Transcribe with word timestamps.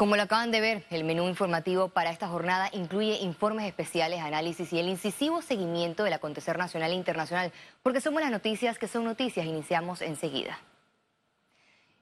Como 0.00 0.16
lo 0.16 0.22
acaban 0.22 0.50
de 0.50 0.62
ver, 0.62 0.84
el 0.88 1.04
menú 1.04 1.28
informativo 1.28 1.90
para 1.90 2.10
esta 2.10 2.26
jornada 2.26 2.70
incluye 2.72 3.18
informes 3.20 3.66
especiales, 3.66 4.22
análisis 4.22 4.72
y 4.72 4.78
el 4.78 4.88
incisivo 4.88 5.42
seguimiento 5.42 6.04
del 6.04 6.14
acontecer 6.14 6.56
nacional 6.56 6.92
e 6.92 6.94
internacional, 6.94 7.52
porque 7.82 8.00
somos 8.00 8.22
las 8.22 8.30
noticias 8.30 8.78
que 8.78 8.88
son 8.88 9.04
noticias. 9.04 9.44
Iniciamos 9.44 10.00
enseguida. 10.00 10.58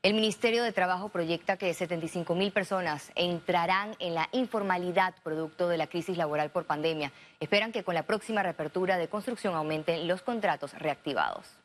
El 0.05 0.15
Ministerio 0.15 0.63
de 0.63 0.71
Trabajo 0.71 1.09
proyecta 1.09 1.57
que 1.57 1.75
75 1.75 2.37
mil 2.37 2.53
personas 2.53 3.11
entrarán 3.17 3.97
en 3.99 4.15
la 4.15 4.29
informalidad 4.31 5.17
producto 5.25 5.69
de 5.69 5.79
la 5.79 5.89
crisis 5.89 6.17
laboral 6.17 6.53
por 6.53 6.67
pandemia. 6.67 7.11
Esperan 7.41 7.73
que 7.73 7.83
con 7.83 7.97
la 7.97 8.05
próxima 8.05 8.45
reapertura 8.45 8.97
de 8.97 9.09
construcción 9.09 9.57
aumenten 9.57 10.07
los 10.07 10.23
contratos 10.23 10.73
reactivados 10.75 11.59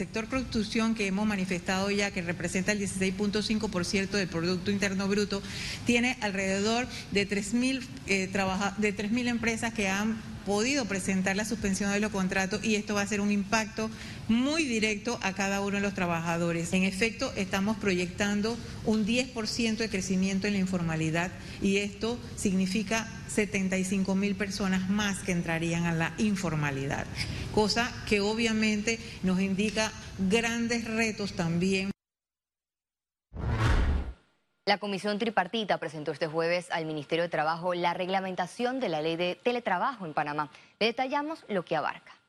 sector 0.00 0.28
construcción 0.28 0.94
que 0.94 1.06
hemos 1.06 1.26
manifestado 1.26 1.90
ya 1.90 2.10
que 2.10 2.22
representa 2.22 2.72
el 2.72 2.80
16.5% 2.80 4.08
del 4.08 4.28
Producto 4.28 4.70
Interno 4.70 5.06
Bruto, 5.08 5.42
tiene 5.84 6.16
alrededor 6.22 6.86
de 7.10 7.28
3.000 7.28 7.82
eh, 8.06 8.30
de 8.78 9.28
empresas 9.28 9.74
que 9.74 9.90
han 9.90 10.16
podido 10.46 10.86
presentar 10.86 11.36
la 11.36 11.44
suspensión 11.44 11.92
de 11.92 12.00
los 12.00 12.10
contratos 12.10 12.64
y 12.64 12.76
esto 12.76 12.94
va 12.94 13.02
a 13.02 13.06
ser 13.06 13.20
un 13.20 13.30
impacto 13.30 13.90
muy 14.28 14.64
directo 14.64 15.18
a 15.22 15.32
cada 15.32 15.60
uno 15.60 15.76
de 15.76 15.82
los 15.82 15.94
trabajadores. 15.94 16.72
En 16.72 16.84
efecto, 16.84 17.32
estamos 17.36 17.76
proyectando 17.76 18.56
un 18.86 19.06
10% 19.06 19.76
de 19.76 19.88
crecimiento 19.88 20.46
en 20.46 20.54
la 20.54 20.60
informalidad 20.60 21.30
y 21.60 21.76
esto 21.76 22.18
significa 22.36 23.06
75 23.28 24.14
mil 24.14 24.34
personas 24.34 24.88
más 24.88 25.18
que 25.18 25.32
entrarían 25.32 25.84
a 25.84 25.92
la 25.92 26.14
informalidad, 26.18 27.06
cosa 27.50 27.92
que 28.08 28.20
obviamente 28.20 28.98
nos 29.22 29.40
indica 29.40 29.92
grandes 30.18 30.84
retos 30.84 31.32
también. 31.34 31.90
La 34.66 34.78
Comisión 34.78 35.18
Tripartita 35.18 35.78
presentó 35.78 36.12
este 36.12 36.28
jueves 36.28 36.70
al 36.70 36.86
Ministerio 36.86 37.24
de 37.24 37.28
Trabajo 37.28 37.74
la 37.74 37.92
reglamentación 37.92 38.78
de 38.78 38.88
la 38.88 39.02
ley 39.02 39.16
de 39.16 39.34
teletrabajo 39.34 40.06
en 40.06 40.14
Panamá. 40.14 40.50
Le 40.78 40.86
detallamos 40.86 41.44
lo 41.48 41.64
que 41.64 41.74
abarca. 41.74 42.19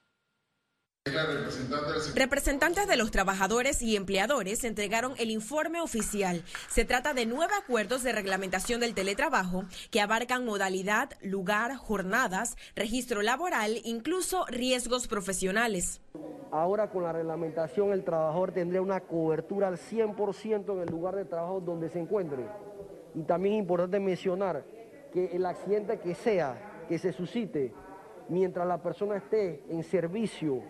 Representantes 2.13 2.88
de 2.88 2.95
los 2.95 3.09
trabajadores 3.09 3.81
y 3.81 3.95
empleadores 3.95 4.63
entregaron 4.63 5.13
el 5.17 5.31
informe 5.31 5.81
oficial. 5.81 6.44
Se 6.69 6.85
trata 6.85 7.16
de 7.16 7.25
nueve 7.25 7.53
acuerdos 7.59 8.03
de 8.03 8.11
reglamentación 8.11 8.80
del 8.80 8.94
teletrabajo 8.94 9.63
que 9.89 9.99
abarcan 9.99 10.45
modalidad, 10.45 11.09
lugar, 11.23 11.75
jornadas, 11.75 12.55
registro 12.75 13.23
laboral, 13.23 13.81
incluso 13.83 14.45
riesgos 14.45 15.07
profesionales. 15.07 16.02
Ahora 16.52 16.91
con 16.91 17.02
la 17.02 17.13
reglamentación 17.13 17.94
el 17.94 18.03
trabajador 18.03 18.52
tendría 18.52 18.83
una 18.83 18.99
cobertura 18.99 19.69
al 19.69 19.77
100% 19.77 20.72
en 20.72 20.81
el 20.81 20.89
lugar 20.91 21.16
de 21.16 21.25
trabajo 21.25 21.61
donde 21.61 21.89
se 21.89 21.97
encuentre. 21.97 22.45
Y 23.16 23.23
también 23.23 23.55
es 23.55 23.59
importante 23.61 23.99
mencionar 23.99 24.63
que 25.11 25.35
el 25.35 25.47
accidente 25.47 25.99
que 25.99 26.13
sea, 26.13 26.85
que 26.88 26.99
se 26.99 27.11
suscite, 27.11 27.73
mientras 28.29 28.67
la 28.67 28.83
persona 28.83 29.17
esté 29.17 29.63
en 29.67 29.81
servicio 29.83 30.61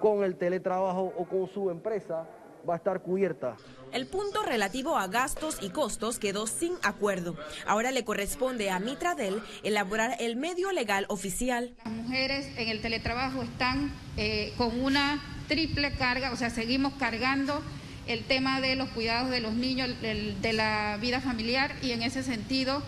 con 0.00 0.24
el 0.24 0.36
teletrabajo 0.36 1.12
o 1.16 1.24
con 1.24 1.48
su 1.48 1.70
empresa 1.70 2.26
va 2.68 2.74
a 2.74 2.76
estar 2.76 3.00
cubierta. 3.00 3.56
El 3.92 4.06
punto 4.06 4.42
relativo 4.42 4.96
a 4.96 5.06
gastos 5.06 5.58
y 5.62 5.70
costos 5.70 6.18
quedó 6.18 6.46
sin 6.46 6.74
acuerdo. 6.82 7.36
Ahora 7.66 7.92
le 7.92 8.04
corresponde 8.04 8.70
a 8.70 8.78
Mitradel 8.78 9.40
elaborar 9.62 10.16
el 10.18 10.36
medio 10.36 10.72
legal 10.72 11.06
oficial. 11.08 11.74
Las 11.84 11.94
mujeres 11.94 12.48
en 12.58 12.68
el 12.68 12.82
teletrabajo 12.82 13.42
están 13.42 13.92
eh, 14.16 14.52
con 14.58 14.80
una 14.80 15.22
triple 15.48 15.92
carga, 15.92 16.32
o 16.32 16.36
sea, 16.36 16.50
seguimos 16.50 16.94
cargando 16.94 17.62
el 18.08 18.24
tema 18.24 18.60
de 18.60 18.76
los 18.76 18.88
cuidados 18.90 19.30
de 19.30 19.40
los 19.40 19.54
niños, 19.54 19.88
de 20.00 20.52
la 20.52 20.96
vida 21.00 21.20
familiar 21.20 21.72
y 21.82 21.92
en 21.92 22.02
ese 22.02 22.22
sentido 22.22 22.82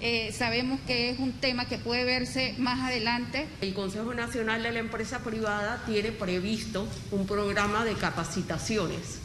eh, 0.00 0.32
sabemos 0.32 0.78
que 0.86 1.10
es 1.10 1.18
un 1.18 1.32
tema 1.32 1.66
que 1.66 1.78
puede 1.78 2.04
verse 2.04 2.54
más 2.58 2.80
adelante. 2.80 3.46
El 3.60 3.74
Consejo 3.74 4.14
Nacional 4.14 4.62
de 4.62 4.72
la 4.72 4.78
Empresa 4.78 5.20
Privada 5.20 5.82
tiene 5.86 6.12
previsto 6.12 6.86
un 7.10 7.26
programa 7.26 7.84
de 7.84 7.94
capacitaciones 7.94 9.18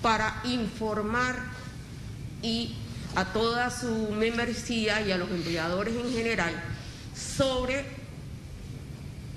para 0.00 0.40
informar 0.44 1.36
y 2.42 2.74
a 3.14 3.26
toda 3.32 3.70
su 3.70 4.10
membresía 4.10 5.00
y 5.02 5.12
a 5.12 5.18
los 5.18 5.30
empleadores 5.30 5.94
en 5.94 6.12
general 6.12 6.54
sobre 7.14 7.84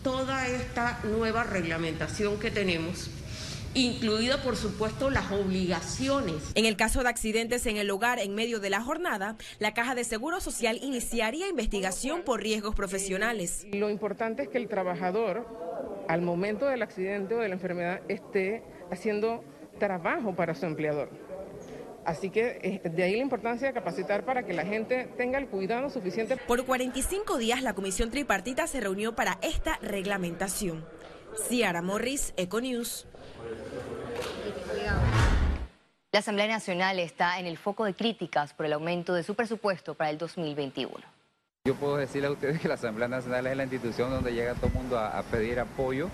toda 0.03 0.47
esta 0.47 0.99
nueva 1.03 1.43
reglamentación 1.43 2.39
que 2.39 2.51
tenemos 2.51 3.09
incluido 3.73 4.41
por 4.41 4.55
supuesto 4.55 5.09
las 5.09 5.31
obligaciones. 5.31 6.51
En 6.55 6.65
el 6.65 6.75
caso 6.75 7.03
de 7.03 7.09
accidentes 7.09 7.65
en 7.65 7.77
el 7.77 7.89
hogar 7.91 8.19
en 8.19 8.35
medio 8.35 8.59
de 8.59 8.69
la 8.69 8.81
jornada, 8.81 9.37
la 9.59 9.73
Caja 9.73 9.95
de 9.95 10.03
Seguro 10.03 10.39
Social 10.41 10.79
iniciaría 10.81 11.47
investigación 11.47 12.23
por 12.23 12.41
riesgos 12.41 12.75
profesionales. 12.75 13.65
Lo 13.71 13.89
importante 13.89 14.43
es 14.43 14.49
que 14.49 14.57
el 14.57 14.67
trabajador 14.67 15.45
al 16.07 16.21
momento 16.21 16.65
del 16.65 16.81
accidente 16.81 17.35
o 17.35 17.39
de 17.39 17.47
la 17.47 17.55
enfermedad 17.55 18.01
esté 18.07 18.63
haciendo 18.91 19.43
trabajo 19.79 20.35
para 20.35 20.55
su 20.55 20.65
empleador. 20.65 21.09
Así 22.05 22.29
que 22.31 22.59
eh, 22.63 22.89
de 22.89 23.03
ahí 23.03 23.15
la 23.15 23.21
importancia 23.21 23.67
de 23.67 23.73
capacitar 23.73 24.25
para 24.25 24.43
que 24.43 24.53
la 24.53 24.65
gente 24.65 25.07
tenga 25.17 25.37
el 25.37 25.47
cuidado 25.47 25.89
suficiente. 25.89 26.37
Por 26.37 26.65
45 26.65 27.37
días 27.37 27.61
la 27.61 27.73
comisión 27.73 28.09
tripartita 28.09 28.65
se 28.67 28.79
reunió 28.79 29.15
para 29.15 29.37
esta 29.41 29.77
reglamentación. 29.81 30.85
Ciara 31.47 31.81
Morris, 31.81 32.33
Econews. 32.37 33.05
La 36.11 36.19
Asamblea 36.19 36.47
Nacional 36.47 36.97
está 36.97 37.39
en 37.39 37.45
el 37.45 37.57
foco 37.59 37.85
de 37.85 37.93
críticas 37.93 38.53
por 38.53 38.65
el 38.65 38.73
aumento 38.73 39.13
de 39.13 39.21
su 39.21 39.35
presupuesto 39.35 39.93
para 39.93 40.09
el 40.09 40.17
2021. 40.17 40.91
Yo 41.65 41.75
puedo 41.75 41.97
decirle 41.97 42.27
a 42.29 42.31
ustedes 42.31 42.59
que 42.59 42.67
la 42.67 42.73
Asamblea 42.73 43.07
Nacional 43.07 43.45
es 43.45 43.55
la 43.55 43.63
institución 43.63 44.09
donde 44.09 44.33
llega 44.33 44.55
todo 44.55 44.67
el 44.67 44.73
mundo 44.73 44.97
a, 44.97 45.21
pedir 45.21 45.59
apoyo 45.59 46.09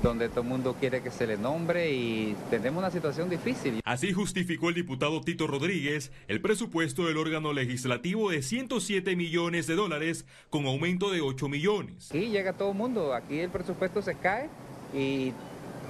donde 0.00 0.28
todo 0.28 0.42
el 0.42 0.46
mundo 0.46 0.76
quiere 0.78 1.02
que 1.02 1.10
se 1.10 1.26
le 1.26 1.36
nombre 1.36 1.90
y 1.90 2.36
tenemos 2.50 2.78
una 2.78 2.92
situación 2.92 3.28
difícil. 3.28 3.80
Así 3.84 4.12
justificó 4.12 4.68
el 4.68 4.76
diputado 4.76 5.20
Tito 5.22 5.48
Rodríguez 5.48 6.12
el 6.28 6.40
presupuesto 6.40 7.06
del 7.06 7.16
órgano 7.16 7.52
legislativo 7.52 8.30
de 8.30 8.42
107 8.42 9.16
millones 9.16 9.66
de 9.66 9.74
dólares 9.74 10.24
con 10.50 10.66
aumento 10.66 11.10
de 11.10 11.20
8 11.20 11.48
millones. 11.48 12.04
Sí, 12.12 12.28
llega 12.28 12.52
todo 12.52 12.70
el 12.70 12.76
mundo, 12.76 13.12
aquí 13.12 13.40
el 13.40 13.50
presupuesto 13.50 14.02
se 14.02 14.14
cae 14.14 14.48
y 14.94 15.32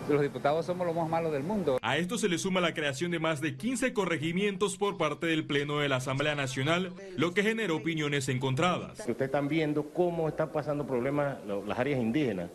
los 0.08 0.22
diputados 0.22 0.66
somos 0.66 0.86
los 0.86 0.94
más 0.94 1.08
malos 1.08 1.32
del 1.32 1.42
mundo. 1.42 1.78
A 1.82 1.96
esto 1.96 2.18
se 2.18 2.28
le 2.28 2.38
suma 2.38 2.60
la 2.60 2.74
creación 2.74 3.10
de 3.10 3.18
más 3.18 3.40
de 3.40 3.56
15 3.56 3.92
corregimientos 3.92 4.76
por 4.76 4.96
parte 4.96 5.26
del 5.26 5.46
Pleno 5.46 5.78
de 5.78 5.88
la 5.88 5.96
Asamblea 5.96 6.34
Nacional, 6.34 6.92
lo 7.16 7.34
que 7.34 7.42
generó 7.42 7.76
opiniones 7.76 8.28
encontradas. 8.28 9.00
Ustedes 9.00 9.22
están 9.22 9.48
viendo 9.48 9.90
cómo 9.90 10.28
están 10.28 10.50
pasando 10.50 10.86
problemas 10.86 11.38
las 11.66 11.78
áreas 11.78 12.00
indígenas. 12.00 12.50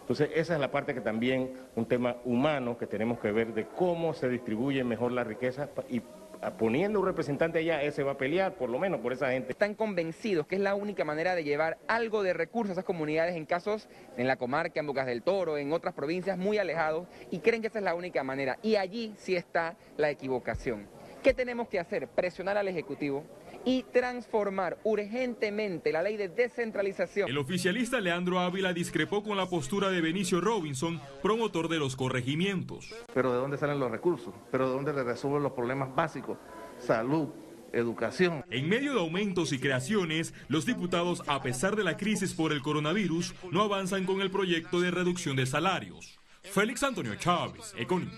Entonces, 0.00 0.30
esa 0.34 0.54
es 0.54 0.60
la 0.60 0.70
parte 0.70 0.94
que 0.94 1.02
también, 1.02 1.52
un 1.76 1.84
tema 1.84 2.16
humano 2.24 2.78
que 2.78 2.86
tenemos 2.86 3.18
que 3.18 3.30
ver 3.30 3.52
de 3.52 3.66
cómo 3.66 4.14
se 4.14 4.28
distribuye 4.28 4.82
mejor 4.82 5.12
la 5.12 5.22
riqueza 5.22 5.68
y 5.90 6.00
poniendo 6.58 7.00
un 7.00 7.06
representante 7.06 7.58
allá, 7.58 7.82
ese 7.82 8.02
va 8.02 8.12
a 8.12 8.18
pelear 8.18 8.54
por 8.54 8.70
lo 8.70 8.78
menos 8.78 9.00
por 9.00 9.12
esa 9.12 9.30
gente. 9.30 9.52
Están 9.52 9.74
convencidos 9.74 10.46
que 10.46 10.56
es 10.56 10.60
la 10.60 10.74
única 10.74 11.04
manera 11.04 11.34
de 11.34 11.44
llevar 11.44 11.78
algo 11.88 12.22
de 12.22 12.32
recursos 12.32 12.70
a 12.70 12.72
esas 12.72 12.84
comunidades 12.84 13.36
en 13.36 13.44
casos 13.46 13.88
en 14.16 14.26
la 14.26 14.36
comarca, 14.36 14.80
en 14.80 14.86
Bocas 14.86 15.06
del 15.06 15.22
Toro, 15.22 15.58
en 15.58 15.72
otras 15.72 15.94
provincias 15.94 16.38
muy 16.38 16.58
alejados 16.58 17.06
y 17.30 17.40
creen 17.40 17.62
que 17.62 17.68
esa 17.68 17.78
es 17.78 17.84
la 17.84 17.94
única 17.94 18.22
manera. 18.22 18.58
Y 18.62 18.76
allí 18.76 19.14
sí 19.16 19.36
está 19.36 19.76
la 19.96 20.10
equivocación. 20.10 20.86
¿Qué 21.22 21.34
tenemos 21.34 21.68
que 21.68 21.80
hacer? 21.80 22.06
Presionar 22.08 22.56
al 22.56 22.68
Ejecutivo 22.68 23.24
y 23.64 23.84
transformar 23.84 24.78
urgentemente 24.84 25.92
la 25.92 26.02
ley 26.02 26.16
de 26.16 26.28
descentralización. 26.28 27.28
El 27.28 27.38
oficialista 27.38 28.00
Leandro 28.00 28.40
Ávila 28.40 28.72
discrepó 28.72 29.22
con 29.22 29.36
la 29.36 29.46
postura 29.46 29.90
de 29.90 30.00
Benicio 30.00 30.40
Robinson, 30.40 31.00
promotor 31.22 31.68
de 31.68 31.78
los 31.78 31.96
corregimientos. 31.96 32.94
Pero 33.12 33.32
¿de 33.32 33.38
dónde 33.38 33.58
salen 33.58 33.78
los 33.78 33.90
recursos? 33.90 34.34
¿Pero 34.50 34.68
de 34.68 34.74
dónde 34.74 34.92
le 34.92 35.04
resuelven 35.04 35.42
los 35.42 35.52
problemas 35.52 35.94
básicos? 35.94 36.38
Salud, 36.78 37.28
educación. 37.72 38.44
En 38.50 38.68
medio 38.68 38.94
de 38.94 39.00
aumentos 39.00 39.52
y 39.52 39.58
creaciones, 39.58 40.34
los 40.48 40.66
diputados, 40.66 41.22
a 41.26 41.42
pesar 41.42 41.76
de 41.76 41.84
la 41.84 41.96
crisis 41.96 42.34
por 42.34 42.52
el 42.52 42.62
coronavirus, 42.62 43.34
no 43.50 43.62
avanzan 43.62 44.06
con 44.06 44.20
el 44.20 44.30
proyecto 44.30 44.80
de 44.80 44.90
reducción 44.90 45.36
de 45.36 45.46
salarios. 45.46 46.18
Félix 46.42 46.82
Antonio 46.82 47.14
Chávez, 47.16 47.74
Econ. 47.76 48.10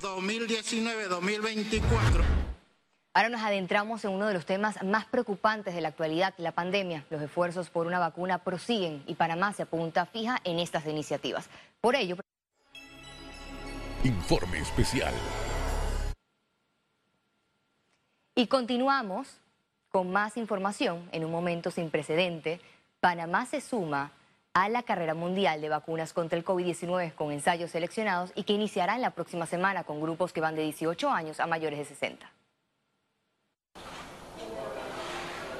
2019-2024. 0.00 2.47
Ahora 3.18 3.30
nos 3.30 3.42
adentramos 3.42 4.04
en 4.04 4.12
uno 4.12 4.28
de 4.28 4.34
los 4.34 4.46
temas 4.46 4.80
más 4.84 5.04
preocupantes 5.06 5.74
de 5.74 5.80
la 5.80 5.88
actualidad, 5.88 6.34
la 6.38 6.52
pandemia. 6.52 7.04
Los 7.10 7.20
esfuerzos 7.20 7.68
por 7.68 7.88
una 7.88 7.98
vacuna 7.98 8.44
prosiguen 8.44 9.02
y 9.08 9.16
Panamá 9.16 9.52
se 9.52 9.64
apunta 9.64 10.06
fija 10.06 10.38
en 10.44 10.60
estas 10.60 10.86
iniciativas. 10.86 11.50
Por 11.80 11.96
ello... 11.96 12.14
Informe 14.04 14.60
especial. 14.60 15.12
Y 18.36 18.46
continuamos 18.46 19.40
con 19.88 20.12
más 20.12 20.36
información 20.36 21.08
en 21.10 21.24
un 21.24 21.32
momento 21.32 21.72
sin 21.72 21.90
precedente. 21.90 22.60
Panamá 23.00 23.46
se 23.46 23.60
suma 23.60 24.12
a 24.54 24.68
la 24.68 24.84
carrera 24.84 25.14
mundial 25.14 25.60
de 25.60 25.68
vacunas 25.68 26.12
contra 26.12 26.38
el 26.38 26.44
COVID-19 26.44 27.12
con 27.16 27.32
ensayos 27.32 27.72
seleccionados 27.72 28.30
y 28.36 28.44
que 28.44 28.52
iniciará 28.52 28.94
en 28.94 29.02
la 29.02 29.10
próxima 29.10 29.46
semana 29.46 29.82
con 29.82 30.00
grupos 30.00 30.32
que 30.32 30.40
van 30.40 30.54
de 30.54 30.62
18 30.62 31.10
años 31.10 31.40
a 31.40 31.48
mayores 31.48 31.80
de 31.80 31.84
60. 31.84 32.37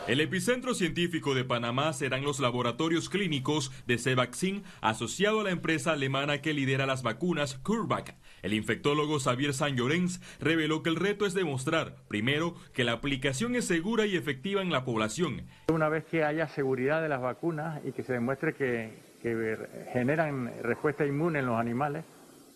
El 0.09 0.23
epicentro 0.23 0.73
científico 0.73 1.35
de 1.35 1.45
Panamá 1.45 1.93
serán 1.93 2.23
los 2.23 2.41
laboratorios 2.41 3.11
clínicos 3.11 3.71
de 3.87 3.99
Cevaxin, 3.99 4.65
asociado 4.81 5.41
a 5.41 5.45
la 5.45 5.51
empresa 5.51 5.93
alemana 5.93 6.41
que 6.41 6.55
lidera 6.55 6.87
las 6.87 7.03
vacunas 7.03 7.57
CureVac. 7.57 8.15
El 8.41 8.55
infectólogo 8.55 9.21
Xavier 9.21 9.53
San 9.53 9.77
Llorens 9.77 10.23
reveló 10.41 10.83
que 10.83 10.89
el 10.89 10.97
reto 10.97 11.27
es 11.27 11.35
demostrar, 11.35 11.97
primero, 12.09 12.55
que 12.73 12.85
la 12.85 12.93
aplicación 12.93 13.55
es 13.55 13.67
segura 13.67 14.07
y 14.07 14.17
efectiva 14.17 14.63
en 14.63 14.73
la 14.73 14.87
población. 14.87 15.43
Una 15.71 15.91
vez 15.91 16.07
que 16.07 16.25
haya 16.25 16.49
seguridad 16.49 17.03
de 17.03 17.11
las 17.11 17.21
vacunas 17.21 17.85
y 17.85 17.93
que 17.93 18.03
se 18.03 18.15
demuestre 18.15 18.55
que, 18.55 18.95
que 19.21 19.59
generan 19.93 20.55
respuesta 20.63 21.05
inmune 21.05 21.41
en 21.41 21.47
los 21.47 21.61
animales, 21.61 22.07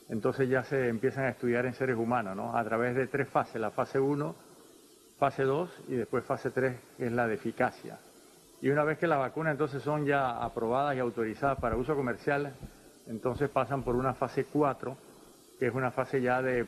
entonces 0.08 0.48
ya 0.48 0.64
se 0.64 0.88
empiezan 0.88 1.24
a 1.24 1.28
estudiar 1.28 1.66
en 1.66 1.74
seres 1.74 1.98
humanos, 1.98 2.34
¿no? 2.34 2.56
A 2.56 2.64
través 2.64 2.96
de 2.96 3.08
tres 3.08 3.28
fases, 3.28 3.60
la 3.60 3.70
fase 3.70 4.00
1, 4.00 4.51
fase 5.22 5.44
2 5.44 5.70
y 5.86 5.94
después 5.94 6.24
fase 6.24 6.50
3, 6.50 6.74
que 6.96 7.06
es 7.06 7.12
la 7.12 7.28
de 7.28 7.34
eficacia. 7.34 7.96
Y 8.60 8.70
una 8.70 8.82
vez 8.82 8.98
que 8.98 9.06
las 9.06 9.20
vacunas 9.20 9.52
entonces 9.52 9.80
son 9.80 10.04
ya 10.04 10.42
aprobadas 10.42 10.96
y 10.96 10.98
autorizadas 10.98 11.60
para 11.60 11.76
uso 11.76 11.94
comercial, 11.94 12.52
entonces 13.06 13.48
pasan 13.48 13.84
por 13.84 13.94
una 13.94 14.14
fase 14.14 14.46
4, 14.46 14.96
que 15.60 15.68
es 15.68 15.74
una 15.74 15.92
fase 15.92 16.20
ya 16.20 16.42
de 16.42 16.66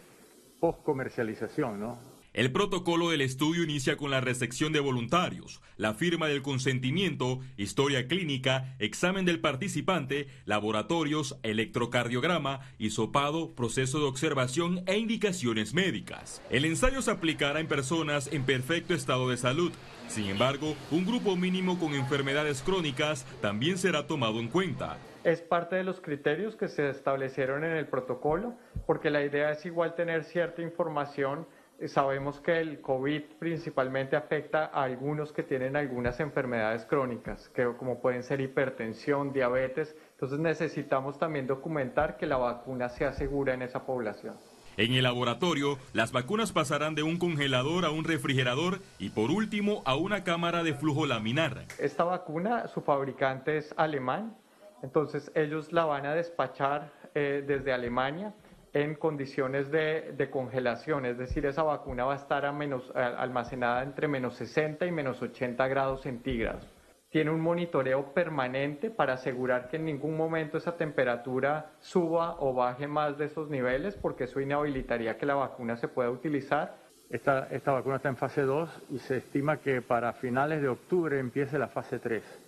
post-comercialización, 0.60 1.80
¿no? 1.80 1.98
El 2.34 2.50
protocolo 2.50 3.10
del 3.10 3.20
estudio 3.20 3.62
inicia 3.62 3.96
con 3.96 4.10
la 4.10 4.20
recepción 4.20 4.72
de 4.72 4.80
voluntarios, 4.80 5.62
la 5.76 5.94
firma 5.94 6.26
del 6.26 6.42
consentimiento, 6.42 7.38
historia 7.56 8.08
clínica, 8.08 8.74
examen 8.80 9.24
del 9.24 9.38
participante, 9.38 10.26
laboratorios, 10.44 11.38
electrocardiograma, 11.44 12.58
hisopado, 12.76 13.54
proceso 13.54 14.00
de 14.00 14.06
observación 14.06 14.82
e 14.86 14.98
indicaciones 14.98 15.74
médicas. 15.74 16.42
El 16.50 16.64
ensayo 16.64 17.02
se 17.02 17.12
aplicará 17.12 17.60
en 17.60 17.68
personas 17.68 18.28
en 18.32 18.42
perfecto 18.42 18.94
estado 18.94 19.30
de 19.30 19.36
salud. 19.36 19.70
Sin 20.08 20.26
embargo, 20.26 20.74
un 20.90 21.06
grupo 21.06 21.36
mínimo 21.36 21.78
con 21.78 21.94
enfermedades 21.94 22.62
crónicas 22.62 23.24
también 23.40 23.78
será 23.78 24.08
tomado 24.08 24.40
en 24.40 24.48
cuenta 24.48 24.98
es 25.24 25.40
parte 25.40 25.76
de 25.76 25.84
los 25.84 26.02
criterios 26.02 26.54
que 26.54 26.68
se 26.68 26.90
establecieron 26.90 27.64
en 27.64 27.72
el 27.72 27.86
protocolo, 27.86 28.58
porque 28.86 29.08
la 29.08 29.24
idea 29.24 29.50
es 29.52 29.64
igual 29.64 29.94
tener 29.94 30.24
cierta 30.24 30.60
información 30.60 31.46
sabemos 31.88 32.40
que 32.40 32.60
el 32.60 32.80
COVID 32.80 33.22
principalmente 33.38 34.16
afecta 34.16 34.66
a 34.66 34.84
algunos 34.84 35.32
que 35.32 35.42
tienen 35.42 35.76
algunas 35.76 36.20
enfermedades 36.20 36.84
crónicas, 36.86 37.48
que 37.50 37.64
como 37.78 38.00
pueden 38.00 38.22
ser 38.22 38.40
hipertensión, 38.40 39.32
diabetes. 39.32 39.96
Entonces 40.12 40.38
necesitamos 40.38 41.18
también 41.18 41.46
documentar 41.46 42.16
que 42.16 42.26
la 42.26 42.36
vacuna 42.36 42.88
sea 42.88 43.12
segura 43.12 43.54
en 43.54 43.62
esa 43.62 43.84
población. 43.84 44.36
En 44.76 44.92
el 44.92 45.04
laboratorio, 45.04 45.78
las 45.92 46.10
vacunas 46.10 46.52
pasarán 46.52 46.96
de 46.96 47.04
un 47.04 47.18
congelador 47.18 47.84
a 47.84 47.90
un 47.90 48.04
refrigerador 48.04 48.80
y 48.98 49.10
por 49.10 49.30
último 49.30 49.82
a 49.84 49.94
una 49.94 50.24
cámara 50.24 50.64
de 50.64 50.74
flujo 50.74 51.06
laminar. 51.06 51.66
Esta 51.78 52.02
vacuna, 52.02 52.66
su 52.66 52.80
fabricante 52.80 53.56
es 53.56 53.72
alemán, 53.76 54.36
entonces 54.82 55.30
ellos 55.36 55.72
la 55.72 55.84
van 55.84 56.06
a 56.06 56.14
despachar 56.14 56.90
eh, 57.14 57.44
desde 57.46 57.72
Alemania 57.72 58.34
en 58.74 58.96
condiciones 58.96 59.70
de, 59.70 60.28
congelación, 60.30 61.06
es 61.06 61.16
decir, 61.16 61.46
esa 61.46 61.62
vacuna 61.62 62.04
va 62.04 62.14
a 62.14 62.16
estar 62.16 62.44
almacenada 62.44 63.84
entre 63.84 64.08
menos 64.08 64.34
60 64.34 64.84
y 64.84 64.90
menos 64.90 65.22
80 65.22 65.66
grados 65.68 66.02
centígrados. 66.02 66.68
Tiene 67.08 67.30
un 67.30 67.40
monitoreo 67.40 68.12
permanente 68.12 68.90
para 68.90 69.12
asegurar 69.12 69.68
que 69.68 69.76
en 69.76 69.84
ningún 69.84 70.16
momento 70.16 70.58
esa 70.58 70.76
temperatura 70.76 71.70
suba 71.78 72.34
o 72.40 72.52
baje 72.52 72.88
más 72.88 73.16
de 73.16 73.26
esos 73.26 73.48
niveles, 73.48 73.96
porque 73.96 74.24
eso 74.24 74.40
inhabilitaría 74.40 75.16
que 75.16 75.24
la 75.24 75.36
vacuna 75.36 75.76
se 75.76 75.86
pueda 75.86 76.10
utilizar. 76.10 76.74
Esta, 77.08 77.46
esta 77.52 77.70
vacuna 77.70 77.96
está 77.96 78.08
en 78.08 78.16
fase 78.16 78.42
2 78.42 78.86
y 78.90 78.98
se 78.98 79.18
estima 79.18 79.58
que 79.58 79.82
para 79.82 80.12
finales 80.14 80.60
de 80.60 80.68
octubre 80.68 81.20
empiece 81.20 81.56
la 81.60 81.68
fase 81.68 82.00
3. 82.00 82.43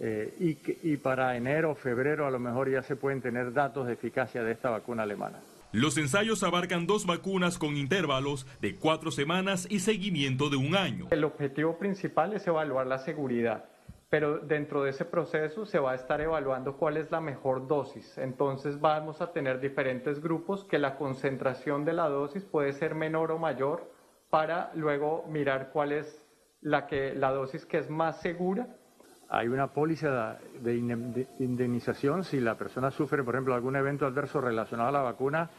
Eh, 0.00 0.34
y, 0.40 0.92
y 0.92 0.96
para 0.96 1.36
enero 1.36 1.70
o 1.70 1.74
febrero 1.74 2.26
a 2.26 2.30
lo 2.30 2.40
mejor 2.40 2.68
ya 2.68 2.82
se 2.82 2.96
pueden 2.96 3.20
tener 3.20 3.52
datos 3.52 3.86
de 3.86 3.92
eficacia 3.92 4.42
de 4.42 4.52
esta 4.52 4.70
vacuna 4.70 5.04
alemana. 5.04 5.40
Los 5.74 5.98
ensayos 5.98 6.44
abarcan 6.44 6.86
dos 6.86 7.04
vacunas 7.04 7.58
con 7.58 7.76
intervalos 7.76 8.46
de 8.60 8.76
cuatro 8.76 9.10
semanas 9.10 9.66
y 9.68 9.80
seguimiento 9.80 10.48
de 10.48 10.56
un 10.56 10.76
año. 10.76 11.08
El 11.10 11.24
objetivo 11.24 11.78
principal 11.78 12.32
es 12.32 12.46
evaluar 12.46 12.86
la 12.86 12.98
seguridad, 12.98 13.64
pero 14.08 14.38
dentro 14.38 14.84
de 14.84 14.90
ese 14.90 15.04
proceso 15.04 15.66
se 15.66 15.80
va 15.80 15.90
a 15.90 15.94
estar 15.96 16.20
evaluando 16.20 16.76
cuál 16.76 16.96
es 16.96 17.10
la 17.10 17.20
mejor 17.20 17.66
dosis. 17.66 18.16
Entonces 18.18 18.80
vamos 18.80 19.20
a 19.20 19.32
tener 19.32 19.58
diferentes 19.58 20.20
grupos 20.20 20.64
que 20.64 20.78
la 20.78 20.96
concentración 20.96 21.84
de 21.84 21.92
la 21.92 22.08
dosis 22.08 22.44
puede 22.44 22.72
ser 22.72 22.94
menor 22.94 23.32
o 23.32 23.38
mayor 23.38 23.90
para 24.30 24.70
luego 24.76 25.24
mirar 25.28 25.70
cuál 25.72 25.90
es 25.90 26.24
la, 26.60 26.86
que, 26.86 27.14
la 27.14 27.32
dosis 27.32 27.66
que 27.66 27.78
es 27.78 27.90
más 27.90 28.20
segura 28.20 28.68
hay 29.28 29.48
una 29.48 29.68
póliza 29.68 30.38
de 30.60 30.76
indemnización 31.38 32.24
si 32.24 32.40
la 32.40 32.56
persona 32.56 32.90
sufre, 32.90 33.22
por 33.22 33.34
ejemplo, 33.34 33.54
algún 33.54 33.76
evento 33.76 34.06
adverso 34.06 34.40
relacionado 34.40 34.88
a 34.90 34.92
la 34.92 35.02
vacuna. 35.02 35.50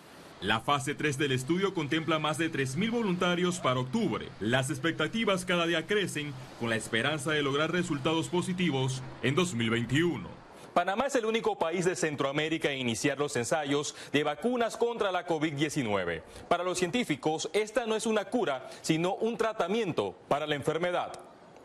La 0.42 0.60
fase 0.60 0.96
3 0.96 1.18
del 1.18 1.32
estudio 1.32 1.74
contempla 1.74 2.20
más 2.20 2.38
de 2.38 2.52
3.000 2.52 2.92
voluntarios 2.92 3.60
para 3.60 3.80
octubre. 3.80 4.28
Las 4.40 4.70
expectativas 4.70 5.46
cada 5.46 5.66
día 5.66 5.88
crecen 5.88 6.34
con 6.60 6.70
la 6.70 6.76
esperanza 6.76 7.32
de 7.32 7.42
lograr 7.42 7.72
resultados 7.72 8.28
positivos 8.28 9.02
en 9.24 9.34
2021. 9.34 10.46
Panamá 10.74 11.06
es 11.06 11.16
el 11.16 11.26
único 11.26 11.58
país 11.58 11.86
de 11.86 11.96
Centroamérica 11.96 12.70
en 12.70 12.80
iniciar 12.80 13.18
los 13.18 13.38
ensayos 13.38 13.96
de 14.12 14.26
vacunas 14.26 14.76
contra 14.76 15.10
la 15.10 15.26
COVID-19. 15.26 16.22
Para 16.50 16.66
los 16.66 16.78
científicos, 16.78 17.50
esta 17.54 17.86
no 17.86 17.96
es 17.96 18.06
una 18.06 18.26
cura, 18.26 18.68
sino 18.82 19.16
un 19.16 19.38
tratamiento 19.38 20.18
para 20.28 20.46
la 20.46 20.56
enfermedad. 20.56 21.14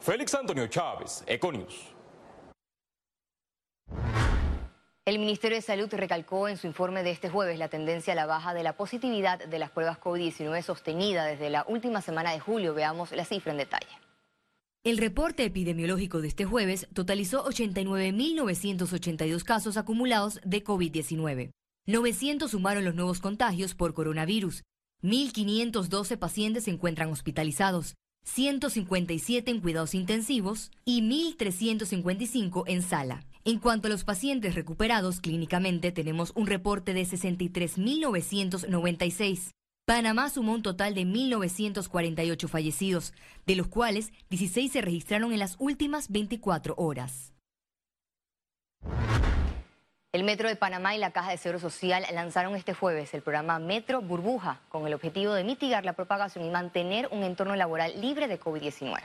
Félix 0.01 0.35
Antonio 0.35 0.67
Chávez, 0.67 1.23
Econius. 1.27 1.95
El 5.05 5.19
Ministerio 5.19 5.59
de 5.59 5.63
Salud 5.63 5.93
recalcó 5.93 6.49
en 6.49 6.57
su 6.57 6.67
informe 6.67 7.03
de 7.03 7.11
este 7.11 7.29
jueves 7.29 7.59
la 7.59 7.69
tendencia 7.69 8.15
a 8.15 8.17
la 8.17 8.25
baja 8.25 8.55
de 8.55 8.63
la 8.63 8.79
positividad 8.79 9.47
de 9.47 9.59
las 9.59 9.71
pruebas 9.71 10.01
COVID-19 10.01 10.63
sostenida 10.63 11.27
desde 11.27 11.51
la 11.51 11.67
última 11.69 12.01
semana 12.01 12.33
de 12.33 12.41
julio. 12.41 12.73
Veamos 12.73 13.13
la 13.13 13.27
cifra 13.27 13.53
en 13.53 13.59
detalle. 13.59 13.91
El 14.85 14.97
reporte 14.97 15.45
epidemiológico 15.45 16.23
de 16.23 16.29
este 16.29 16.47
jueves 16.47 16.89
totalizó 16.95 17.45
89.982 17.45 19.45
casos 19.45 19.77
acumulados 19.77 20.41
de 20.45 20.65
COVID-19. 20.65 21.51
900 21.87 22.51
sumaron 22.51 22.87
los 22.87 22.95
nuevos 22.95 23.21
contagios 23.21 23.75
por 23.75 23.93
coronavirus. 23.93 24.63
1.512 25.03 26.17
pacientes 26.17 26.65
se 26.65 26.71
encuentran 26.71 27.11
hospitalizados. 27.11 27.97
157 28.25 29.51
en 29.51 29.61
cuidados 29.61 29.95
intensivos 29.95 30.71
y 30.85 31.03
1.355 31.03 32.65
en 32.67 32.83
sala. 32.83 33.25
En 33.45 33.59
cuanto 33.59 33.89
a 33.89 33.91
los 33.91 34.05
pacientes 34.05 34.55
recuperados 34.55 35.21
clínicamente, 35.21 35.93
tenemos 35.93 36.33
un 36.35 36.47
reporte 36.47 36.93
de 36.93 37.03
63.996. 37.03 39.53
Panamá 39.87 40.29
sumó 40.31 40.53
un 40.53 40.63
total 40.63 40.95
de 40.95 41.03
1.948 41.03 42.49
fallecidos, 42.49 43.13
de 43.47 43.57
los 43.57 43.67
cuales 43.67 44.13
16 44.29 44.71
se 44.71 44.83
registraron 44.83 45.33
en 45.33 45.41
las 45.41 45.57
últimas 45.59 46.11
24 46.11 46.75
horas. 46.77 47.33
El 50.13 50.25
Metro 50.25 50.49
de 50.49 50.57
Panamá 50.57 50.97
y 50.97 50.99
la 50.99 51.13
Caja 51.13 51.31
de 51.31 51.37
Seguro 51.37 51.61
Social 51.61 52.05
lanzaron 52.13 52.57
este 52.57 52.75
jueves 52.75 53.15
el 53.15 53.23
programa 53.23 53.61
Metro 53.61 54.03
Burbuja 54.03 54.59
con 54.69 54.89
el 54.89 54.95
objetivo 54.95 55.35
de 55.35 55.45
mitigar 55.45 55.85
la 55.85 55.93
propagación 55.93 56.45
y 56.45 56.51
mantener 56.51 57.09
un 57.13 57.23
entorno 57.23 57.55
laboral 57.55 57.93
libre 58.01 58.27
de 58.27 58.41
COVID-19. 58.41 58.99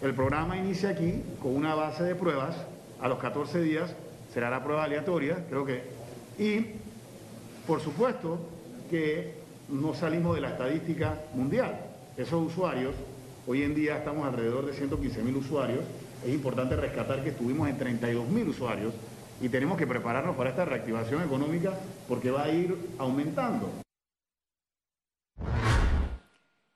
El 0.00 0.14
programa 0.14 0.56
inicia 0.56 0.88
aquí 0.88 1.22
con 1.42 1.54
una 1.54 1.74
base 1.74 2.04
de 2.04 2.14
pruebas. 2.14 2.56
A 3.02 3.08
los 3.08 3.18
14 3.18 3.60
días 3.60 3.94
será 4.32 4.48
la 4.48 4.64
prueba 4.64 4.84
aleatoria, 4.84 5.44
creo 5.50 5.66
que. 5.66 5.82
Y, 6.38 6.64
por 7.66 7.82
supuesto, 7.82 8.38
que 8.88 9.34
no 9.68 9.92
salimos 9.92 10.36
de 10.36 10.40
la 10.40 10.52
estadística 10.52 11.20
mundial. 11.34 11.78
Esos 12.16 12.46
usuarios, 12.46 12.94
hoy 13.46 13.62
en 13.62 13.74
día 13.74 13.98
estamos 13.98 14.26
alrededor 14.26 14.64
de 14.64 14.72
115 14.72 15.22
mil 15.22 15.36
usuarios. 15.36 15.80
Es 16.24 16.32
importante 16.32 16.76
rescatar 16.76 17.22
que 17.22 17.28
estuvimos 17.28 17.68
en 17.68 17.76
32 17.76 18.26
mil 18.26 18.48
usuarios 18.48 18.94
y 19.40 19.48
tenemos 19.48 19.78
que 19.78 19.86
prepararnos 19.86 20.36
para 20.36 20.50
esta 20.50 20.64
reactivación 20.64 21.22
económica 21.22 21.72
porque 22.08 22.30
va 22.30 22.44
a 22.44 22.48
ir 22.48 22.76
aumentando. 22.98 23.70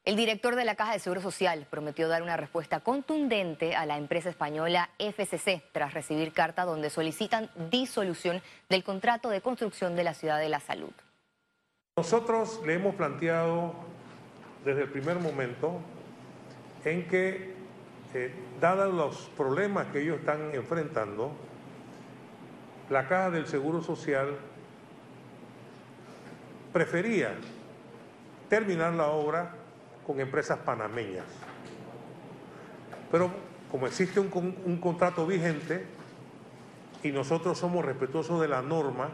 El 0.04 0.16
director 0.16 0.57
de 0.57 0.64
la 0.64 0.75
Caja 0.75 0.95
de 0.95 0.99
Seguro 0.99 1.21
Social 1.21 1.64
prometió 1.71 2.09
dar 2.09 2.25
una 2.25 2.37
respuesta 2.37 2.81
contundente 2.81 3.76
a 3.76 3.87
la 3.87 3.99
empresa 3.99 4.31
española 4.31 4.90
FCC 4.99 5.62
tras 5.71 5.95
recibir 5.95 6.33
carta 6.33 6.64
donde 6.64 6.90
solicitan 6.90 7.50
disolución 7.71 8.42
del 8.69 8.83
contrato 8.83 9.28
de 9.28 9.40
construcción 9.40 9.95
de 9.95 10.02
la 10.02 10.14
Ciudad 10.14 10.40
de 10.40 10.49
la 10.49 10.59
Salud. 10.59 10.90
Nosotros 11.97 12.61
le 12.66 12.75
hemos 12.75 12.97
planteado 12.97 13.75
desde 14.64 14.83
el 14.83 14.88
primer 14.88 15.21
momento 15.21 15.78
en 16.85 17.07
que, 17.07 17.54
eh, 18.14 18.35
dados 18.61 18.92
los 18.92 19.31
problemas 19.37 19.87
que 19.92 20.00
ellos 20.00 20.19
están 20.19 20.52
enfrentando, 20.52 21.33
la 22.90 23.08
Caja 23.08 23.30
del 23.30 23.46
Seguro 23.46 23.82
Social 23.82 24.36
prefería 26.72 27.34
terminar 28.48 28.92
la 28.94 29.08
obra 29.08 29.54
con 30.06 30.20
empresas 30.20 30.58
panameñas. 30.58 31.26
Pero 33.10 33.30
como 33.70 33.86
existe 33.86 34.20
un, 34.20 34.78
contrato 34.80 35.26
vigente 35.26 35.86
y 37.02 37.10
nosotros 37.12 37.58
somos 37.58 37.84
respetuosos 37.84 38.40
de 38.40 38.48
la 38.48 38.62
norma, 38.62 39.10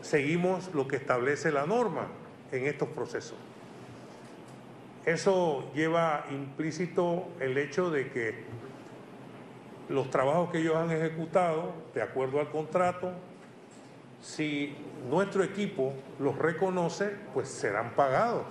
seguimos 0.00 0.72
lo 0.74 0.86
que 0.86 0.96
establece 0.96 1.50
la 1.50 1.66
norma 1.66 2.06
en 2.52 2.66
estos 2.66 2.88
procesos. 2.88 3.36
Eso 5.04 5.72
lleva 5.74 6.26
implícito 6.30 7.28
el 7.40 7.56
hecho 7.56 7.90
de 7.90 8.10
que 8.10 8.44
los 9.88 10.10
trabajos 10.10 10.50
que 10.50 10.58
ellos 10.58 10.76
han 10.76 10.90
ejecutado, 10.90 11.72
de 11.94 12.02
acuerdo 12.02 12.40
al 12.40 12.50
contrato, 12.50 13.12
si 14.20 14.74
nuestro 15.08 15.42
equipo 15.42 15.94
los 16.18 16.36
reconoce, 16.36 17.16
pues 17.32 17.48
serán 17.48 17.94
pagados. 17.94 18.46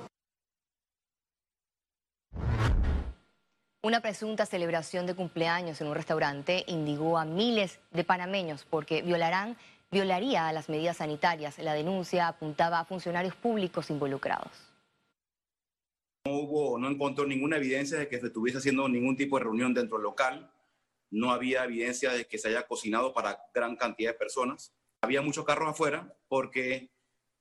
Una 3.84 4.01
presunta 4.01 4.46
celebración 4.46 5.06
de 5.06 5.15
cumpleaños 5.15 5.79
en 5.79 5.88
un 5.88 5.96
restaurante 5.96 6.65
indigó 6.67 7.17
a 7.17 7.25
miles 7.25 7.79
de 7.91 8.03
panameños 8.03 8.65
porque 8.70 9.01
violarán, 9.01 9.56
violaría 9.91 10.48
a 10.48 10.53
las 10.53 10.67
medidas 10.67 10.98
sanitarias. 10.98 11.60
La 11.60 11.74
denuncia 11.74 12.27
apuntaba 12.27 12.79
a 12.79 12.86
funcionarios 12.86 13.36
públicos 13.36 13.89
involucrados. 13.89 14.51
No 16.25 16.34
hubo, 16.34 16.77
no 16.77 16.89
encontró 16.89 17.25
ninguna 17.25 17.58
evidencia 17.58 17.98
de 17.98 18.10
que 18.10 18.20
se 18.20 18.27
estuviese 18.27 18.58
haciendo 18.58 18.89
ningún 18.89 19.15
tipo 19.15 19.38
de 19.38 19.46
reunión 19.46 19.74
dentro 19.74 19.98
del 19.98 20.03
local. 20.03 20.51
No 21.10 21.32
había 21.32 21.64
evidencia 21.64 22.12
de 22.12 22.26
que 22.26 22.38
se 22.38 22.50
haya 22.50 22.68
cocinado 22.68 23.14
para 23.14 23.40
gran 23.54 23.76
cantidad 23.76 24.12
de 24.12 24.18
personas. 24.18 24.74
Había 25.02 25.22
muchos 25.22 25.46
carros 25.46 25.70
afuera 25.70 26.14
porque 26.28 26.92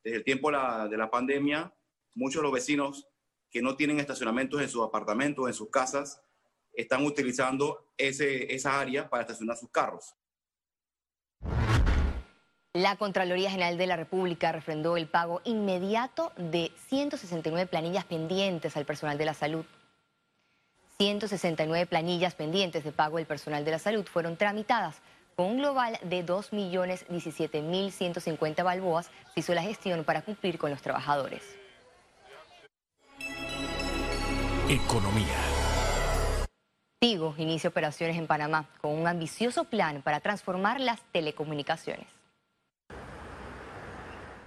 desde 0.05 0.19
el 0.19 0.25
tiempo 0.25 0.51
de 0.51 0.97
la 0.97 1.11
pandemia, 1.11 1.75
muchos 2.15 2.41
de 2.41 2.45
los 2.45 2.53
vecinos 2.53 3.09
que 3.51 3.63
no 3.63 3.77
tienen 3.77 4.01
estacionamientos 4.01 4.61
en 4.61 4.69
sus 4.69 4.85
apartamentos, 4.85 5.47
en 5.47 5.55
sus 5.55 5.71
casas, 5.71 6.23
están 6.73 7.05
utilizando 7.05 7.91
ese, 7.97 8.55
esa 8.55 8.79
área 8.79 9.09
para 9.09 9.23
estacionar 9.23 9.57
sus 9.57 9.71
carros. 9.71 10.15
La 12.75 12.97
Contraloría 12.97 13.51
General 13.51 13.79
de 13.79 13.87
la 13.87 13.97
República 13.97 14.53
refrendó 14.53 14.99
el 14.99 15.09
pago 15.09 15.41
inmediato 15.45 16.33
de 16.37 16.71
169 16.89 17.67
planillas 17.67 18.05
pendientes 18.05 18.77
al 18.77 18.85
personal 18.85 19.17
de 19.17 19.25
la 19.25 19.33
salud. 19.33 19.65
169 20.99 21.87
planillas 21.87 22.35
pendientes 22.35 22.83
de 22.83 22.91
pago 22.91 23.19
del 23.19 23.27
personal 23.27 23.67
de 23.67 23.71
la 23.71 23.79
salud 23.79 24.07
fueron 24.07 24.39
tramitadas. 24.39 24.97
Con 25.35 25.49
un 25.49 25.59
global 25.59 25.99
de 26.03 26.25
2.017.150 26.25 28.65
balboas 28.65 29.11
se 29.35 29.41
hizo 29.41 29.53
la 29.53 29.63
gestión 29.63 30.05
para 30.05 30.23
cumplir 30.23 30.57
con 30.57 30.71
los 30.71 30.81
trabajadores. 30.81 31.43
Economía. 34.71 35.37
Tigo 36.99 37.35
inicia 37.37 37.69
operaciones 37.69 38.17
en 38.17 38.27
Panamá 38.27 38.71
con 38.81 38.99
un 38.99 39.07
ambicioso 39.07 39.65
plan 39.65 40.01
para 40.01 40.21
transformar 40.21 40.81
las 40.81 41.03
telecomunicaciones. 41.13 42.16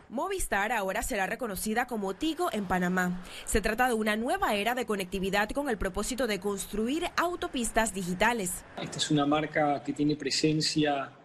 Movistar 0.10 0.72
ahora 0.72 1.04
será 1.04 1.28
reconocida 1.28 1.86
como 1.86 2.16
Tigo 2.16 2.50
en 2.52 2.66
Panamá. 2.66 3.24
Se 3.46 3.62
trata 3.62 3.88
de 3.88 3.94
una 3.94 4.16
nueva 4.16 4.56
era 4.56 4.74
de 4.74 4.88
conectividad 4.88 5.50
con 5.52 5.70
el 5.70 5.78
propósito 5.78 6.26
de 6.26 6.40
construir 6.40 7.06
autopistas 7.16 7.94
digitales. 7.94 8.66
Esta 8.82 8.98
es 8.98 9.12
una 9.12 9.28
marca 9.28 9.84
que 9.84 9.94
tiene 9.94 10.16
presencia 10.16 11.16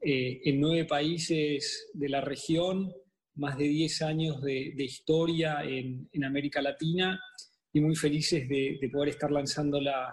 eh, 0.00 0.40
en 0.44 0.60
nueve 0.60 0.84
países 0.84 1.90
de 1.94 2.08
la 2.08 2.20
región, 2.20 2.92
más 3.36 3.56
de 3.56 3.64
10 3.64 4.02
años 4.02 4.42
de, 4.42 4.74
historia 4.78 5.62
en, 5.62 6.08
América 6.24 6.60
Latina 6.60 7.20
y 7.72 7.80
muy 7.80 7.94
felices 7.94 8.48
de, 8.48 8.78
de 8.80 8.88
poder 8.88 9.10
estar 9.10 9.30
lanzándola 9.30 10.12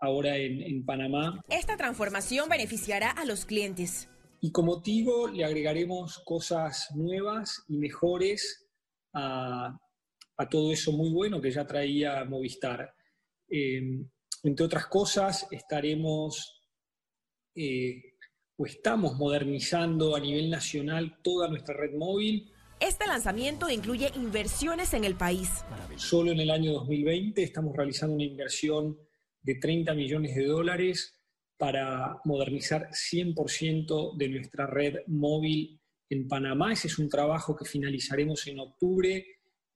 ahora 0.00 0.36
en, 0.36 0.84
Panamá. 0.84 1.40
Esta 1.48 1.76
transformación 1.76 2.48
beneficiará 2.48 3.10
a 3.10 3.24
los 3.24 3.44
clientes. 3.44 4.08
Y 4.40 4.52
como 4.52 4.82
Tigo 4.82 5.28
le 5.28 5.44
agregaremos 5.44 6.20
cosas 6.24 6.88
nuevas 6.94 7.64
y 7.68 7.76
mejores 7.76 8.66
a, 9.12 9.78
todo 10.50 10.72
eso 10.72 10.92
muy 10.92 11.10
bueno 11.10 11.40
que 11.40 11.50
ya 11.50 11.66
traía 11.66 12.24
Movistar. 12.24 12.94
Eh, 13.48 14.04
entre 14.44 14.64
otras 14.64 14.86
cosas, 14.86 15.48
estaremos 15.50 16.62
eh, 17.56 18.14
o 18.56 18.66
estamos 18.66 19.16
modernizando 19.16 20.14
a 20.14 20.20
nivel 20.20 20.50
nacional 20.50 21.18
toda 21.22 21.48
nuestra 21.48 21.76
red 21.76 21.94
móvil. 21.96 22.52
Este 22.78 23.06
lanzamiento 23.06 23.68
incluye 23.68 24.12
inversiones 24.14 24.94
en 24.94 25.04
el 25.04 25.16
país. 25.16 25.64
Solo 25.96 26.30
en 26.30 26.38
el 26.38 26.50
año 26.50 26.72
2020 26.74 27.42
estamos 27.42 27.76
realizando 27.76 28.14
una 28.14 28.24
inversión 28.24 28.96
de 29.42 29.56
30 29.56 29.94
millones 29.94 30.36
de 30.36 30.46
dólares 30.46 31.17
para 31.58 32.20
modernizar 32.24 32.88
100% 32.90 34.16
de 34.16 34.28
nuestra 34.28 34.66
red 34.66 34.98
móvil 35.08 35.80
en 36.08 36.28
Panamá. 36.28 36.72
Ese 36.72 36.86
es 36.86 36.98
un 36.98 37.08
trabajo 37.08 37.56
que 37.56 37.64
finalizaremos 37.64 38.46
en 38.46 38.60
octubre 38.60 39.26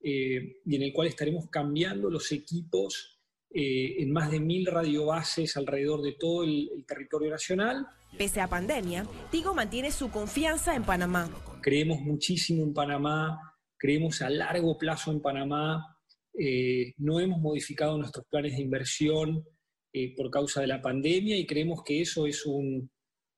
eh, 0.00 0.56
y 0.64 0.76
en 0.76 0.82
el 0.82 0.92
cual 0.92 1.08
estaremos 1.08 1.48
cambiando 1.50 2.08
los 2.08 2.30
equipos 2.32 3.20
eh, 3.50 4.02
en 4.02 4.12
más 4.12 4.30
de 4.30 4.40
mil 4.40 4.64
radiobases 4.64 5.56
alrededor 5.56 6.02
de 6.02 6.12
todo 6.12 6.44
el, 6.44 6.84
territorio 6.86 7.30
nacional. 7.30 7.86
Pese 8.16 8.40
a 8.40 8.46
pandemia, 8.46 9.06
Tigo 9.30 9.52
mantiene 9.52 9.90
su 9.90 10.10
confianza 10.10 10.74
en 10.74 10.84
Panamá. 10.84 11.28
Creemos 11.60 12.00
muchísimo 12.00 12.62
en 12.62 12.72
Panamá, 12.72 13.38
creemos 13.76 14.22
a 14.22 14.30
largo 14.30 14.78
plazo 14.78 15.10
en 15.12 15.20
Panamá, 15.20 15.98
eh, 16.38 16.94
no 16.98 17.20
hemos 17.20 17.40
modificado 17.40 17.98
nuestros 17.98 18.26
planes 18.26 18.56
de 18.56 18.62
inversión, 18.62 19.44
eh, 19.92 20.14
por 20.16 20.30
causa 20.30 20.60
de 20.60 20.66
la 20.66 20.80
pandemia 20.80 21.36
y 21.36 21.46
creemos 21.46 21.82
que 21.84 22.00
eso 22.00 22.26
es 22.26 22.46
un, 22.46 22.90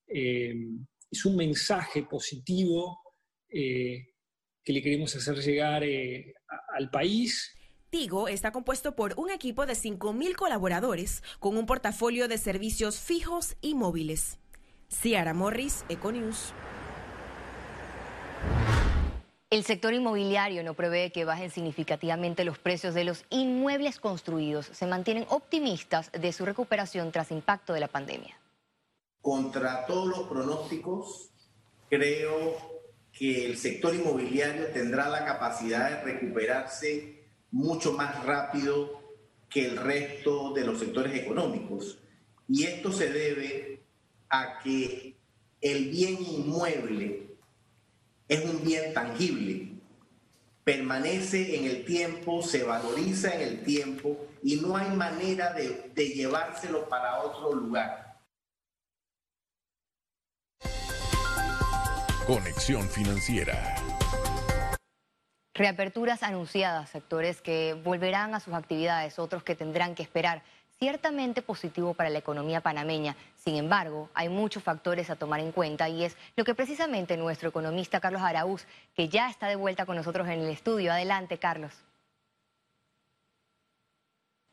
eh, 0.06 0.54
es 1.10 1.24
un 1.24 1.36
mensaje 1.36 2.04
positivo 2.04 3.00
eh, 3.48 4.06
que 4.62 4.72
le 4.72 4.80
queremos 4.80 5.14
hacer 5.16 5.36
llegar 5.38 5.82
al 6.74 6.90
país. 6.90 7.52
Tigo 7.90 8.28
está 8.28 8.52
compuesto 8.52 8.96
por 8.96 9.14
un 9.18 9.30
equipo 9.30 9.66
de 9.66 9.74
5.000 9.74 10.34
colaboradores 10.36 11.22
con 11.38 11.56
un 11.56 11.66
portafolio 11.66 12.28
de 12.28 12.38
servicios 12.38 12.98
fijos 12.98 13.56
y 13.60 13.74
móviles. 13.74 14.38
Ciara 14.88 15.34
Morris, 15.34 15.84
Econews. 15.88 16.54
El 19.54 19.62
sector 19.62 19.94
inmobiliario 19.94 20.64
no 20.64 20.74
prevé 20.74 21.12
que 21.12 21.24
bajen 21.24 21.48
significativamente 21.48 22.42
los 22.42 22.58
precios 22.58 22.92
de 22.92 23.04
los 23.04 23.24
inmuebles 23.30 24.00
construidos. 24.00 24.66
Se 24.66 24.84
mantienen 24.84 25.26
optimistas 25.28 26.10
de 26.10 26.32
su 26.32 26.44
recuperación 26.44 27.12
tras 27.12 27.30
impacto 27.30 27.72
de 27.72 27.78
la 27.78 27.86
pandemia. 27.86 28.36
Contra 29.20 29.86
todos 29.86 30.08
los 30.08 30.28
pronósticos, 30.28 31.30
creo 31.88 32.56
que 33.12 33.46
el 33.46 33.56
sector 33.56 33.94
inmobiliario 33.94 34.72
tendrá 34.72 35.08
la 35.08 35.24
capacidad 35.24 35.88
de 35.88 36.02
recuperarse 36.02 37.28
mucho 37.52 37.92
más 37.92 38.24
rápido 38.24 39.02
que 39.48 39.66
el 39.66 39.76
resto 39.76 40.52
de 40.52 40.64
los 40.64 40.80
sectores 40.80 41.14
económicos. 41.14 42.00
Y 42.48 42.64
esto 42.64 42.90
se 42.90 43.08
debe 43.08 43.84
a 44.30 44.58
que 44.64 45.16
el 45.60 45.90
bien 45.90 46.18
inmueble 46.20 47.33
es 48.28 48.44
un 48.44 48.64
bien 48.64 48.94
tangible, 48.94 49.68
permanece 50.64 51.56
en 51.58 51.66
el 51.66 51.84
tiempo, 51.84 52.42
se 52.42 52.64
valoriza 52.64 53.34
en 53.34 53.42
el 53.42 53.62
tiempo 53.62 54.26
y 54.42 54.56
no 54.56 54.76
hay 54.76 54.90
manera 54.90 55.52
de, 55.52 55.92
llevárselo 55.94 56.88
para 56.88 57.20
otro 57.20 57.52
lugar. 57.52 58.18
Conexión 62.26 62.88
financiera. 62.88 63.74
Reaperturas 65.52 66.22
anunciadas, 66.22 66.90
sectores 66.90 67.40
que 67.42 67.74
volverán 67.74 68.34
a 68.34 68.40
sus 68.40 68.54
actividades, 68.54 69.18
otros 69.18 69.44
que 69.44 69.54
tendrán 69.54 69.94
que 69.94 70.02
esperar 70.02 70.42
ciertamente 70.78 71.42
positivo 71.42 71.94
para 71.94 72.10
la 72.10 72.18
economía 72.18 72.60
panameña. 72.60 73.16
Sin 73.36 73.56
embargo, 73.56 74.10
hay 74.14 74.28
muchos 74.28 74.62
factores 74.62 75.10
a 75.10 75.16
tomar 75.16 75.40
en 75.40 75.52
cuenta 75.52 75.88
y 75.88 76.04
es 76.04 76.16
lo 76.36 76.44
que 76.44 76.54
precisamente 76.54 77.16
nuestro 77.16 77.48
economista 77.48 78.00
Carlos 78.00 78.22
Araúz, 78.22 78.66
que 78.94 79.08
ya 79.08 79.30
está 79.30 79.48
de 79.48 79.56
vuelta 79.56 79.86
con 79.86 79.96
nosotros 79.96 80.26
en 80.28 80.40
el 80.40 80.48
estudio. 80.50 80.92
Adelante, 80.92 81.38
Carlos. 81.38 81.72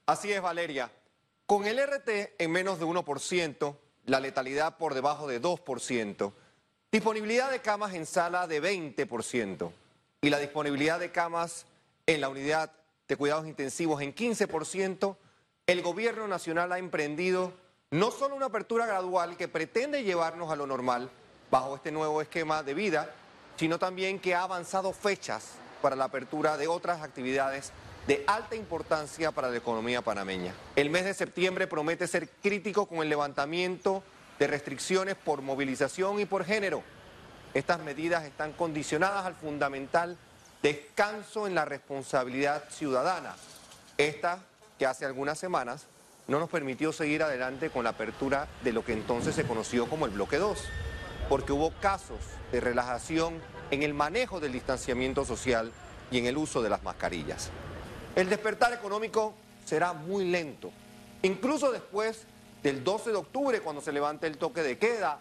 Así 0.05 0.31
es, 0.31 0.41
Valeria. 0.41 0.91
Con 1.45 1.65
el 1.65 1.79
RT 1.79 2.09
en 2.39 2.51
menos 2.51 2.79
de 2.79 2.85
1%, 2.85 3.75
la 4.05 4.19
letalidad 4.19 4.77
por 4.77 4.93
debajo 4.93 5.27
de 5.27 5.41
2%, 5.41 6.33
disponibilidad 6.91 7.51
de 7.51 7.59
camas 7.59 7.93
en 7.93 8.05
sala 8.05 8.47
de 8.47 8.61
20% 8.61 9.71
y 10.21 10.29
la 10.29 10.39
disponibilidad 10.39 10.99
de 10.99 11.11
camas 11.11 11.65
en 12.05 12.21
la 12.21 12.29
unidad 12.29 12.71
de 13.07 13.15
cuidados 13.15 13.47
intensivos 13.47 14.01
en 14.01 14.13
15%, 14.15 15.15
el 15.71 15.81
gobierno 15.81 16.27
nacional 16.27 16.71
ha 16.73 16.79
emprendido 16.79 17.53
no 17.91 18.11
solo 18.11 18.35
una 18.35 18.47
apertura 18.47 18.85
gradual 18.85 19.37
que 19.37 19.47
pretende 19.47 20.03
llevarnos 20.03 20.51
a 20.51 20.55
lo 20.55 20.67
normal 20.67 21.09
bajo 21.49 21.75
este 21.75 21.91
nuevo 21.91 22.21
esquema 22.21 22.61
de 22.61 22.73
vida, 22.73 23.13
sino 23.55 23.79
también 23.79 24.19
que 24.19 24.35
ha 24.35 24.43
avanzado 24.43 24.91
fechas 24.91 25.53
para 25.81 25.95
la 25.95 26.05
apertura 26.05 26.57
de 26.57 26.67
otras 26.67 27.01
actividades 27.01 27.71
de 28.05 28.23
alta 28.27 28.55
importancia 28.55 29.31
para 29.31 29.49
la 29.49 29.57
economía 29.57 30.01
panameña. 30.01 30.53
El 30.75 30.89
mes 30.89 31.05
de 31.05 31.13
septiembre 31.13 31.67
promete 31.67 32.07
ser 32.07 32.29
crítico 32.29 32.85
con 32.85 32.99
el 32.99 33.09
levantamiento 33.09 34.03
de 34.39 34.47
restricciones 34.47 35.15
por 35.15 35.41
movilización 35.41 36.19
y 36.19 36.25
por 36.25 36.43
género. 36.43 36.83
Estas 37.53 37.79
medidas 37.79 38.25
están 38.25 38.53
condicionadas 38.53 39.25
al 39.25 39.35
fundamental 39.35 40.17
descanso 40.61 41.47
en 41.47 41.55
la 41.55 41.65
responsabilidad 41.65 42.63
ciudadana. 42.69 43.35
Esta 43.97 44.39
que 44.81 44.87
hace 44.87 45.05
algunas 45.05 45.37
semanas 45.37 45.85
no 46.27 46.39
nos 46.39 46.49
permitió 46.49 46.91
seguir 46.91 47.21
adelante 47.21 47.69
con 47.69 47.83
la 47.83 47.91
apertura 47.91 48.47
de 48.63 48.73
lo 48.73 48.83
que 48.83 48.93
entonces 48.93 49.35
se 49.35 49.43
conoció 49.43 49.87
como 49.87 50.07
el 50.07 50.11
bloque 50.11 50.39
2, 50.39 50.57
porque 51.29 51.51
hubo 51.51 51.69
casos 51.79 52.17
de 52.51 52.61
relajación 52.61 53.39
en 53.69 53.83
el 53.83 53.93
manejo 53.93 54.39
del 54.39 54.53
distanciamiento 54.53 55.23
social 55.23 55.71
y 56.09 56.17
en 56.17 56.25
el 56.25 56.35
uso 56.35 56.63
de 56.63 56.69
las 56.71 56.81
mascarillas. 56.81 57.51
El 58.15 58.27
despertar 58.27 58.73
económico 58.73 59.35
será 59.65 59.93
muy 59.93 60.25
lento, 60.25 60.71
incluso 61.21 61.71
después 61.71 62.23
del 62.63 62.83
12 62.83 63.11
de 63.11 63.17
octubre 63.17 63.59
cuando 63.59 63.83
se 63.83 63.91
levante 63.91 64.25
el 64.25 64.39
toque 64.39 64.63
de 64.63 64.79
queda, 64.79 65.19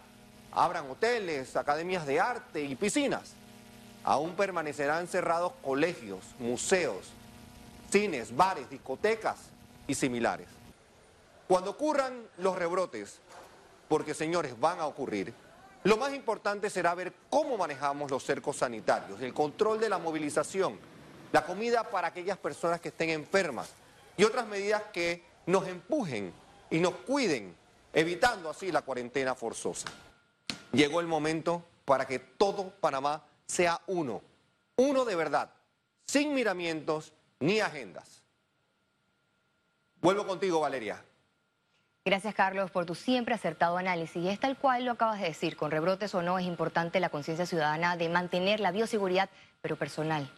abran 0.52 0.90
hoteles, 0.90 1.54
academias 1.54 2.06
de 2.06 2.18
arte 2.18 2.62
y 2.62 2.76
piscinas. 2.76 3.34
Aún 4.04 4.36
permanecerán 4.36 5.06
cerrados 5.06 5.52
colegios, 5.62 6.24
museos, 6.38 7.12
cines, 7.90 8.34
bares, 8.34 8.68
discotecas 8.70 9.36
y 9.86 9.94
similares. 9.94 10.48
Cuando 11.48 11.70
ocurran 11.70 12.28
los 12.38 12.56
rebrotes, 12.56 13.18
porque 13.88 14.14
señores 14.14 14.58
van 14.58 14.78
a 14.78 14.86
ocurrir, 14.86 15.34
lo 15.82 15.96
más 15.96 16.14
importante 16.14 16.70
será 16.70 16.94
ver 16.94 17.12
cómo 17.28 17.56
manejamos 17.56 18.10
los 18.10 18.22
cercos 18.22 18.58
sanitarios, 18.58 19.20
el 19.20 19.34
control 19.34 19.80
de 19.80 19.88
la 19.88 19.98
movilización, 19.98 20.78
la 21.32 21.44
comida 21.44 21.90
para 21.90 22.08
aquellas 22.08 22.38
personas 22.38 22.80
que 22.80 22.88
estén 22.88 23.10
enfermas 23.10 23.70
y 24.16 24.24
otras 24.24 24.46
medidas 24.46 24.82
que 24.92 25.24
nos 25.46 25.66
empujen 25.66 26.32
y 26.70 26.78
nos 26.78 26.94
cuiden, 26.94 27.56
evitando 27.92 28.50
así 28.50 28.70
la 28.70 28.82
cuarentena 28.82 29.34
forzosa. 29.34 29.88
Llegó 30.72 31.00
el 31.00 31.06
momento 31.06 31.64
para 31.84 32.06
que 32.06 32.18
todo 32.18 32.70
Panamá 32.70 33.24
sea 33.46 33.80
uno, 33.86 34.22
uno 34.76 35.04
de 35.04 35.16
verdad, 35.16 35.50
sin 36.06 36.34
miramientos 36.34 37.12
ni 37.40 37.60
agendas. 37.60 38.22
Vuelvo 40.00 40.26
contigo, 40.26 40.60
Valeria. 40.60 41.02
Gracias, 42.04 42.34
Carlos, 42.34 42.70
por 42.70 42.86
tu 42.86 42.94
siempre 42.94 43.34
acertado 43.34 43.76
análisis. 43.76 44.22
Y 44.22 44.28
es 44.28 44.40
tal 44.40 44.56
cual 44.56 44.84
lo 44.84 44.92
acabas 44.92 45.20
de 45.20 45.26
decir, 45.26 45.56
con 45.56 45.70
rebrotes 45.70 46.14
o 46.14 46.22
no, 46.22 46.38
es 46.38 46.46
importante 46.46 47.00
la 47.00 47.10
conciencia 47.10 47.44
ciudadana 47.44 47.96
de 47.96 48.08
mantener 48.08 48.60
la 48.60 48.70
bioseguridad, 48.70 49.28
pero 49.60 49.76
personal. 49.76 50.30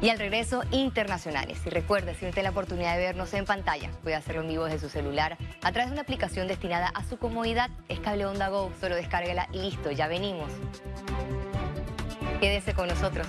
Y 0.00 0.08
al 0.08 0.18
regreso, 0.18 0.62
internacionales. 0.70 1.60
Y 1.66 1.70
recuerde, 1.70 2.14
si 2.14 2.20
tiene 2.20 2.44
la 2.44 2.50
oportunidad 2.50 2.94
de 2.96 3.02
vernos 3.02 3.32
en 3.34 3.44
pantalla, 3.44 3.90
puede 4.02 4.16
hacerlo 4.16 4.42
en 4.42 4.48
vivo 4.48 4.64
desde 4.64 4.80
su 4.80 4.88
celular 4.88 5.36
a 5.62 5.72
través 5.72 5.88
de 5.88 5.92
una 5.92 6.02
aplicación 6.02 6.48
destinada 6.48 6.88
a 6.88 7.04
su 7.04 7.18
comodidad. 7.18 7.70
Es 7.88 8.00
Cable 8.00 8.26
Onda 8.26 8.48
Go, 8.48 8.72
solo 8.80 8.96
descárguela 8.96 9.48
y 9.52 9.58
listo, 9.60 9.90
ya 9.90 10.08
venimos. 10.08 10.50
Quédese 12.40 12.74
con 12.74 12.88
nosotros. 12.88 13.26